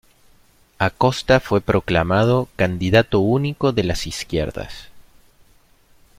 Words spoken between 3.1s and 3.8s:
Único